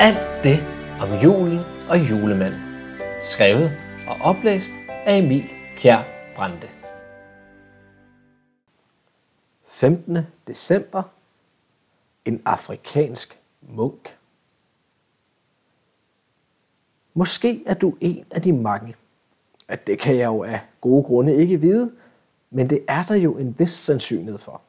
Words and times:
Alt 0.00 0.44
det 0.44 0.58
om 1.00 1.08
julen 1.22 1.58
og 1.88 2.10
julemanden. 2.10 2.60
Skrevet 3.22 3.72
og 4.08 4.16
oplæst 4.20 4.72
af 4.88 5.18
Emil 5.18 5.44
Kjær 5.76 6.02
Brande. 6.36 6.68
15. 9.66 10.18
december. 10.46 11.02
En 12.24 12.42
afrikansk 12.44 13.40
munk. 13.60 14.16
Måske 17.14 17.62
er 17.66 17.74
du 17.74 17.94
en 18.00 18.24
af 18.30 18.42
de 18.42 18.52
mange. 18.52 18.94
At 19.68 19.86
det 19.86 19.98
kan 19.98 20.16
jeg 20.16 20.26
jo 20.26 20.42
af 20.42 20.60
gode 20.80 21.04
grunde 21.04 21.36
ikke 21.36 21.60
vide, 21.60 21.92
men 22.50 22.70
det 22.70 22.84
er 22.88 23.04
der 23.04 23.14
jo 23.14 23.36
en 23.38 23.58
vis 23.58 23.70
sandsynlighed 23.70 24.38
for. 24.38 24.60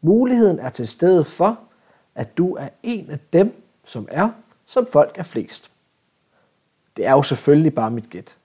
Muligheden 0.00 0.58
er 0.58 0.70
til 0.70 0.88
stede 0.88 1.24
for, 1.24 1.60
at 2.14 2.38
du 2.38 2.54
er 2.54 2.68
en 2.82 3.10
af 3.10 3.18
dem, 3.32 3.62
som 3.84 4.08
er, 4.10 4.30
som 4.66 4.86
folk 4.86 5.18
er 5.18 5.22
flest. 5.22 5.72
Det 6.96 7.06
er 7.06 7.12
jo 7.12 7.22
selvfølgelig 7.22 7.74
bare 7.74 7.90
mit 7.90 8.10
gæt. 8.10 8.36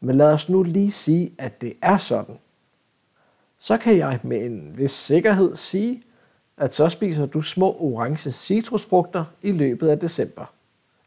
Men 0.00 0.16
lad 0.16 0.32
os 0.32 0.48
nu 0.48 0.62
lige 0.62 0.92
sige, 0.92 1.32
at 1.38 1.60
det 1.60 1.76
er 1.82 1.98
sådan. 1.98 2.38
Så 3.58 3.78
kan 3.78 3.98
jeg 3.98 4.20
med 4.22 4.46
en 4.46 4.74
vis 4.76 4.90
sikkerhed 4.90 5.56
sige, 5.56 6.02
at 6.56 6.74
så 6.74 6.88
spiser 6.88 7.26
du 7.26 7.42
små 7.42 7.76
orange 7.80 8.32
citrusfrugter 8.32 9.24
i 9.42 9.52
løbet 9.52 9.88
af 9.88 10.00
december. 10.00 10.44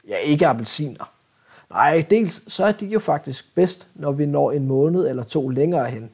Ja, 0.08 0.18
ikke 0.18 0.48
appelsiner. 0.48 1.12
Nej, 1.70 2.06
dels 2.10 2.54
så 2.54 2.66
er 2.66 2.72
de 2.72 2.86
jo 2.86 3.00
faktisk 3.00 3.56
bedst, 3.56 3.88
når 3.96 4.12
vi 4.12 4.26
når 4.26 4.52
en 4.52 4.68
måned 4.68 5.08
eller 5.08 5.24
to 5.24 5.50
længere 5.50 5.90
hen. 5.90 6.10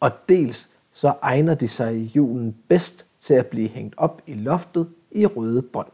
Og 0.00 0.10
dels 0.28 0.68
så 0.92 1.14
egner 1.22 1.54
de 1.54 1.68
sig 1.68 1.96
i 1.96 2.12
julen 2.14 2.56
bedst 2.68 3.06
til 3.20 3.34
at 3.34 3.46
blive 3.46 3.68
hængt 3.68 3.94
op 3.98 4.22
i 4.26 4.34
loftet 4.34 4.88
i 5.10 5.26
røde 5.26 5.62
bånd. 5.62 5.88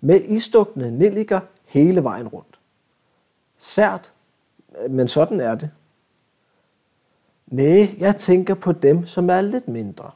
Med 0.00 0.20
istukne 0.24 0.90
nelliker 0.90 1.40
hele 1.64 2.04
vejen 2.04 2.28
rundt. 2.28 2.58
Sært, 3.58 4.12
men 4.90 5.08
sådan 5.08 5.40
er 5.40 5.54
det. 5.54 5.70
Næh, 7.46 8.00
jeg 8.00 8.16
tænker 8.16 8.54
på 8.54 8.72
dem, 8.72 9.06
som 9.06 9.30
er 9.30 9.40
lidt 9.40 9.68
mindre. 9.68 10.10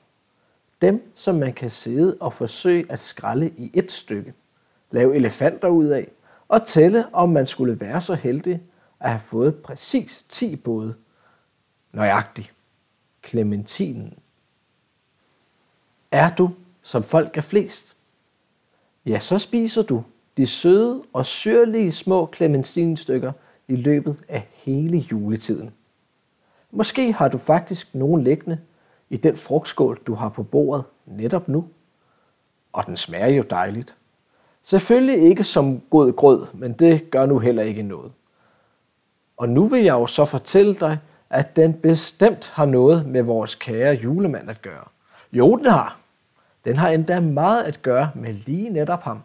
Dem, 0.82 1.12
som 1.14 1.34
man 1.34 1.53
kan 1.53 1.70
sidde 1.70 2.16
og 2.20 2.32
forsøge 2.32 2.92
at 2.92 3.00
skralde 3.00 3.50
i 3.56 3.70
et 3.75 3.92
stykke. 3.92 4.34
Lave 4.91 5.14
elefanter 5.14 5.69
ud 5.69 5.86
af 5.86 6.08
og 6.48 6.66
tælle, 6.66 7.14
om 7.14 7.28
man 7.28 7.47
skulle 7.47 7.80
være 7.80 8.00
så 8.00 8.14
heldig 8.14 8.62
at 9.00 9.10
have 9.10 9.20
fået 9.20 9.56
præcis 9.56 10.25
10 10.28 10.56
både. 10.56 10.94
Nøjagtigt. 11.92 12.53
Clementinen. 13.27 14.19
Er 16.11 16.34
du, 16.34 16.50
som 16.83 17.02
folk 17.02 17.36
er 17.36 17.41
flest? 17.41 17.97
Ja, 19.06 19.19
så 19.19 19.38
spiser 19.38 19.83
du 19.83 20.05
de 20.36 20.47
søde 20.47 21.02
og 21.12 21.27
syrlige 21.27 21.92
små 21.92 22.30
clementinstykker 22.34 23.33
i 23.69 23.77
løbet 23.77 24.25
af 24.28 24.48
hele 24.52 24.98
juletiden. 24.98 25.70
Måske 26.70 27.12
har 27.12 27.28
du 27.28 27.38
faktisk 27.38 27.94
nogen 27.94 28.25
liggende 28.25 28.58
i 29.10 29.16
den 29.16 29.36
frugtskål, 29.36 30.00
du 30.06 30.14
har 30.14 30.28
på 30.28 30.42
bordet 30.42 30.84
netop 31.06 31.48
nu. 31.48 31.69
Og 32.72 32.86
den 32.86 32.97
smager 32.97 33.27
jo 33.27 33.42
dejligt. 33.42 33.97
Selvfølgelig 34.62 35.22
ikke 35.22 35.44
som 35.44 35.80
god 35.91 36.12
grød, 36.12 36.47
men 36.55 36.72
det 36.72 37.10
gør 37.10 37.27
nu 37.27 37.38
heller 37.38 37.62
ikke 37.62 37.82
noget. 37.82 38.12
Og 39.36 39.48
nu 39.48 39.66
vil 39.66 39.84
jeg 39.84 39.92
jo 39.92 40.06
så 40.06 40.25
fortælle 40.25 40.75
dig, 40.75 40.98
at 41.31 41.57
den 41.57 41.73
bestemt 41.73 42.51
har 42.55 42.67
noget 42.67 43.07
med 43.07 43.23
vores 43.23 43.55
kære 43.55 43.95
julemand 43.95 44.51
at 44.51 44.62
gøre. 44.62 44.84
Jo, 45.33 45.57
den 45.57 45.67
har. 45.67 45.98
Den 46.65 46.77
har 46.77 46.89
endda 46.89 47.21
meget 47.21 47.62
at 47.62 47.83
gøre 47.83 48.11
med 48.15 48.33
lige 48.33 48.71
netop 48.71 49.03
ham. 49.03 49.23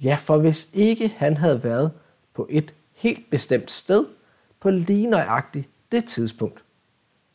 Ja, 0.00 0.16
for 0.20 0.38
hvis 0.38 0.68
ikke 0.72 1.14
han 1.16 1.36
havde 1.36 1.64
været 1.64 1.92
på 2.34 2.46
et 2.50 2.74
helt 2.94 3.30
bestemt 3.30 3.70
sted 3.70 4.06
på 4.60 4.70
lige 4.70 5.06
nøjagtigt 5.06 5.68
det 5.92 6.04
tidspunkt, 6.04 6.62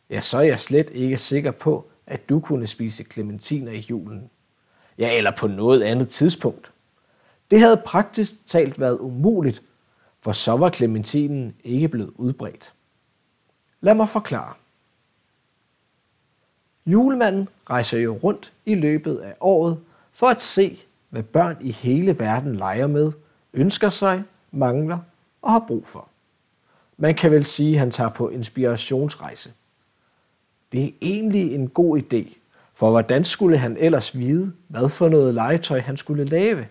ja, 0.09 0.21
så 0.21 0.37
er 0.37 0.41
jeg 0.41 0.59
slet 0.59 0.89
ikke 0.89 1.17
sikker 1.17 1.51
på, 1.51 1.87
at 2.07 2.29
du 2.29 2.39
kunne 2.39 2.67
spise 2.67 3.03
klementiner 3.03 3.71
i 3.71 3.85
julen. 3.89 4.29
Ja, 4.97 5.17
eller 5.17 5.31
på 5.31 5.47
noget 5.47 5.83
andet 5.83 6.09
tidspunkt. 6.09 6.71
Det 7.51 7.59
havde 7.59 7.81
praktisk 7.85 8.33
talt 8.47 8.79
været 8.79 8.97
umuligt, 8.99 9.61
for 10.21 10.31
så 10.31 10.57
var 10.57 10.69
klementinen 10.69 11.55
ikke 11.63 11.87
blevet 11.87 12.11
udbredt. 12.15 12.73
Lad 13.83 13.95
mig 13.95 14.09
forklare. 14.09 14.53
Julemanden 16.85 17.49
rejser 17.69 17.99
jo 17.99 18.13
rundt 18.23 18.51
i 18.65 18.75
løbet 18.75 19.17
af 19.17 19.35
året 19.39 19.79
for 20.11 20.27
at 20.27 20.41
se, 20.41 20.79
hvad 21.09 21.23
børn 21.23 21.57
i 21.61 21.71
hele 21.71 22.19
verden 22.19 22.55
leger 22.55 22.87
med, 22.87 23.11
ønsker 23.53 23.89
sig, 23.89 24.23
mangler 24.51 24.99
og 25.41 25.51
har 25.51 25.59
brug 25.67 25.87
for. 25.87 26.07
Man 26.97 27.15
kan 27.15 27.31
vel 27.31 27.45
sige, 27.45 27.73
at 27.73 27.79
han 27.79 27.91
tager 27.91 28.09
på 28.09 28.29
inspirationsrejse. 28.29 29.53
Det 30.71 30.83
er 30.83 30.91
egentlig 31.01 31.55
en 31.55 31.69
god 31.69 32.01
idé, 32.01 32.37
for 32.73 32.89
hvordan 32.89 33.23
skulle 33.23 33.57
han 33.57 33.77
ellers 33.77 34.17
vide, 34.17 34.53
hvad 34.67 34.89
for 34.89 35.09
noget 35.09 35.33
legetøj 35.33 35.79
han 35.79 35.97
skulle 35.97 36.25
lave? 36.25 36.67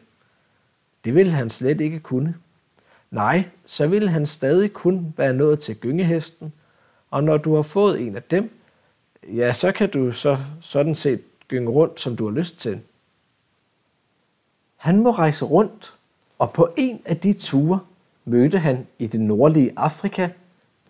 Det 1.05 1.15
ville 1.15 1.33
han 1.33 1.51
slet 1.51 1.81
ikke 1.81 2.01
kunne. 2.01 2.35
Nej, 3.11 3.45
så 3.67 3.87
ville 3.87 4.09
han 4.09 4.27
stadig 4.27 4.73
kun 4.73 5.15
være 5.17 5.33
nået 5.33 5.59
til 5.61 5.77
gyngehesten, 5.77 6.53
og 7.13 7.25
når 7.25 7.37
du 7.37 7.55
har 7.55 7.63
fået 7.63 8.01
en 8.01 8.17
af 8.17 8.23
dem, 8.23 8.51
ja, 9.23 9.53
så 9.53 9.73
kan 9.73 9.91
du 9.91 10.13
så 10.13 10.39
sådan 10.61 10.95
set 10.95 11.23
gynge 11.49 11.71
rundt, 11.71 12.01
som 12.01 12.17
du 12.17 12.25
har 12.25 12.39
lyst 12.39 12.59
til. 12.59 12.81
Han 14.77 15.01
må 15.01 15.11
rejse 15.11 15.45
rundt, 15.45 15.95
og 16.39 16.53
på 16.53 16.73
en 16.77 17.03
af 17.05 17.17
de 17.17 17.33
ture 17.33 17.81
mødte 18.25 18.59
han 18.59 18.87
i 18.99 19.07
det 19.07 19.21
nordlige 19.21 19.73
Afrika 19.77 20.29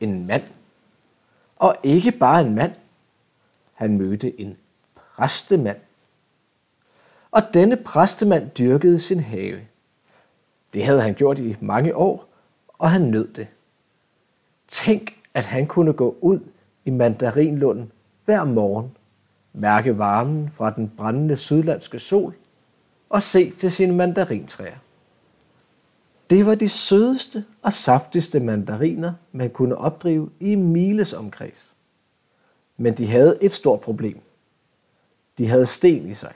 en 0.00 0.26
mand. 0.26 0.44
Og 1.56 1.76
ikke 1.82 2.12
bare 2.12 2.40
en 2.40 2.54
mand, 2.54 2.72
han 3.74 3.98
mødte 3.98 4.40
en 4.40 4.56
præstemand. 4.94 5.78
Og 7.30 7.42
denne 7.54 7.76
præstemand 7.76 8.50
dyrkede 8.50 9.00
sin 9.00 9.20
have. 9.20 9.60
Det 10.72 10.84
havde 10.84 11.02
han 11.02 11.14
gjort 11.14 11.38
i 11.38 11.56
mange 11.60 11.96
år, 11.96 12.28
og 12.68 12.90
han 12.90 13.00
nød 13.00 13.28
det. 13.28 13.48
Tænk, 14.68 15.21
at 15.34 15.47
han 15.47 15.66
kunne 15.66 15.93
gå 15.93 16.16
ud 16.20 16.41
i 16.84 16.91
mandarinlunden 16.91 17.93
hver 18.25 18.44
morgen, 18.44 18.97
mærke 19.53 19.98
varmen 19.98 20.50
fra 20.54 20.70
den 20.70 20.93
brændende 20.97 21.37
sydlandske 21.37 21.98
sol 21.98 22.34
og 23.10 23.22
se 23.22 23.50
til 23.50 23.72
sine 23.72 23.94
mandarintræer. 23.94 24.76
Det 26.31 26.47
var 26.47 26.54
de 26.54 26.69
sødeste 26.69 27.44
og 27.62 27.72
saftigste 27.72 28.41
mandariner, 28.41 29.12
man 29.32 29.50
kunne 29.50 29.76
opdrive 29.76 30.31
i 30.41 30.54
miles 30.54 31.12
omkreds. 31.12 31.75
Men 32.76 32.94
de 32.94 33.06
havde 33.06 33.38
et 33.41 33.53
stort 33.53 33.81
problem. 33.81 34.20
De 35.38 35.49
havde 35.49 35.66
sten 35.66 36.06
i 36.06 36.14
sig. 36.14 36.34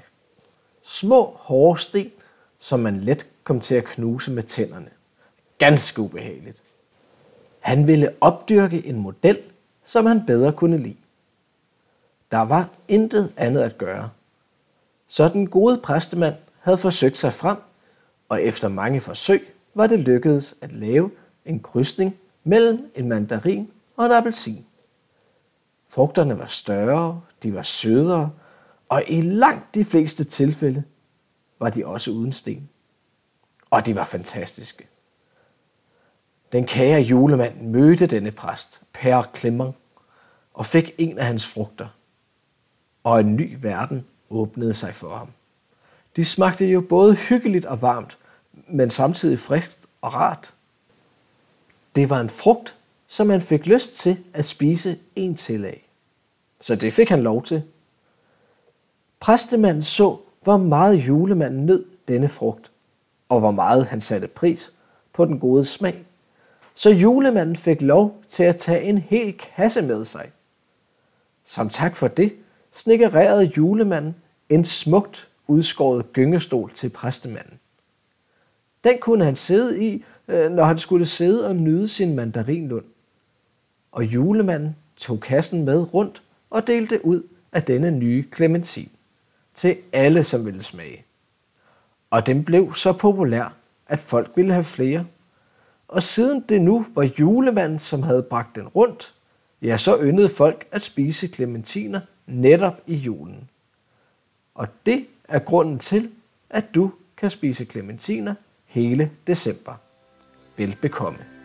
Små, 0.83 1.37
hårde 1.37 1.81
sten, 1.81 2.11
som 2.59 2.81
man 2.81 3.01
let 3.01 3.27
kom 3.45 3.61
til 3.61 3.75
at 3.75 3.85
knuse 3.85 4.31
med 4.33 4.43
tænderne. 4.43 4.91
Ganske 5.59 6.01
ubehageligt. 6.01 6.63
Han 7.67 7.87
ville 7.87 8.15
opdyrke 8.21 8.87
en 8.87 8.99
model, 8.99 9.39
som 9.85 10.07
han 10.07 10.27
bedre 10.27 10.53
kunne 10.53 10.79
lide. 10.79 10.97
Der 12.31 12.41
var 12.41 12.69
intet 12.89 13.33
andet 13.37 13.61
at 13.61 13.79
gøre. 13.79 14.11
Så 15.07 15.29
den 15.29 15.49
gode 15.49 15.79
præstemand 15.79 16.35
havde 16.61 16.79
forsøgt 16.79 17.19
sig 17.19 17.33
frem, 17.33 17.57
og 18.29 18.43
efter 18.43 18.69
mange 18.69 19.01
forsøg 19.01 19.53
var 19.75 19.87
det 19.87 19.99
lykkedes 19.99 20.55
at 20.61 20.73
lave 20.73 21.11
en 21.45 21.61
krydsning 21.61 22.17
mellem 22.45 22.91
en 22.95 23.09
mandarin 23.09 23.71
og 23.97 24.07
en 24.07 24.13
appelsin. 24.13 24.67
Frugterne 25.89 26.39
var 26.39 26.47
større, 26.47 27.21
de 27.43 27.55
var 27.55 27.63
sødere, 27.63 28.31
og 28.89 29.03
i 29.09 29.21
langt 29.21 29.75
de 29.75 29.85
fleste 29.85 30.25
tilfælde 30.25 30.83
var 31.59 31.71
de 31.71 31.87
også 31.87 32.11
uden 32.11 32.33
sten. 32.33 32.69
Og 33.71 33.87
de 33.87 33.97
var 33.97 34.05
fantastiske. 34.05 34.87
Den 36.53 36.67
kære 36.67 37.01
julemand 37.01 37.61
mødte 37.61 38.07
denne 38.07 38.31
præst, 38.31 38.81
Père 38.99 39.37
Clement, 39.37 39.75
og 40.55 40.67
fik 40.67 40.95
en 40.99 41.19
af 41.19 41.27
hans 41.27 41.47
frugter. 41.47 41.89
Og 43.05 43.21
en 43.21 43.37
ny 43.37 43.59
verden 43.61 44.07
åbnede 44.31 44.75
sig 44.75 44.95
for 44.95 45.17
ham. 45.17 45.29
De 46.17 46.25
smagte 46.25 46.67
jo 46.67 46.81
både 46.81 47.15
hyggeligt 47.15 47.65
og 47.65 47.83
varmt, 47.83 48.19
men 48.69 48.91
samtidig 48.91 49.39
friskt 49.39 49.79
og 50.03 50.15
rart. 50.15 50.55
Det 51.97 52.11
var 52.11 52.21
en 52.21 52.31
frugt, 52.31 52.77
som 53.09 53.31
han 53.31 53.43
fik 53.43 53.67
lyst 53.67 53.95
til 53.95 54.19
at 54.35 54.45
spise 54.45 54.99
en 55.17 55.35
til 55.35 55.65
af. 55.65 55.89
Så 56.61 56.77
det 56.77 56.93
fik 56.93 57.09
han 57.09 57.23
lov 57.23 57.43
til. 57.43 57.63
Præstemanden 59.21 59.83
så, 59.83 60.19
hvor 60.43 60.57
meget 60.57 60.95
julemanden 60.97 61.67
nød 61.67 61.85
denne 62.09 62.29
frugt, 62.29 62.71
og 63.29 63.41
hvor 63.41 63.51
meget 63.51 63.87
han 63.87 64.01
satte 64.01 64.29
pris 64.29 64.73
på 65.13 65.25
den 65.25 65.41
gode 65.41 65.65
smag. 65.65 66.06
Så 66.79 66.91
julemanden 66.91 67.57
fik 67.57 67.83
lov 67.83 68.23
til 68.29 68.45
at 68.45 68.57
tage 68.57 68.83
en 68.83 68.99
hel 68.99 69.33
kasse 69.57 69.83
med 69.83 70.05
sig. 70.05 70.31
Som 71.45 71.69
tak 71.69 71.97
for 71.97 72.09
det 72.09 72.33
snikkererede 72.75 73.53
julemanden 73.57 74.15
en 74.49 74.65
smukt 74.65 75.29
udskåret 75.47 76.13
gyngestol 76.13 76.71
til 76.71 76.89
præstemanden. 76.89 77.59
Den 78.85 78.99
kunne 79.01 79.25
han 79.25 79.37
sidde 79.37 79.85
i, 79.85 80.05
øh, 80.29 80.51
når 80.51 80.65
han 80.65 80.79
skulle 80.79 81.07
sidde 81.07 81.49
og 81.49 81.57
nyde 81.57 81.89
sin 81.89 82.17
mandarinlund. 82.17 82.85
Og 83.93 84.05
julemanden 84.05 84.77
tog 84.97 85.21
kassen 85.21 85.65
med 85.65 85.95
rundt 85.95 86.23
og 86.51 86.67
delte 86.67 87.05
ud 87.05 87.23
af 87.53 87.63
denne 87.63 87.91
nye 87.91 88.23
klementin 88.31 88.89
til 89.55 89.77
alle, 89.93 90.25
som 90.25 90.47
ville 90.47 90.63
smage. 90.63 91.05
Og 92.11 92.27
den 92.27 92.45
blev 92.45 92.75
så 92.75 92.93
populær, 92.93 93.55
at 93.87 94.03
folk 94.03 94.31
ville 94.35 94.53
have 94.53 94.65
flere. 94.65 95.07
Og 95.89 96.03
siden 96.03 96.45
det 96.49 96.63
nu 96.63 96.87
var 96.95 97.11
julemanden, 97.19 97.79
som 97.79 98.03
havde 98.03 98.23
bragt 98.23 98.57
den 98.57 98.69
rundt, 98.69 99.15
ja, 99.63 99.77
så 99.77 99.99
yndede 100.03 100.29
folk 100.29 100.67
at 100.73 100.83
spise 100.83 101.29
klementiner 101.29 102.01
netop 102.27 102.81
i 102.87 102.95
julen. 102.95 103.49
Og 104.55 104.69
det 104.87 105.07
er 105.29 105.39
grunden 105.39 105.79
til, 105.79 106.11
at 106.51 106.65
du 106.75 106.93
kan 107.17 107.31
spise 107.31 107.65
klementiner 107.65 108.35
hele 108.67 109.11
december. 109.27 109.75
Velbekomme. 110.57 111.36